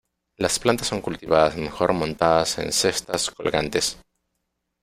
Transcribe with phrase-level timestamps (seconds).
[0.37, 3.99] Las plantas son cultivadas mejor montadas en cestas colgantes.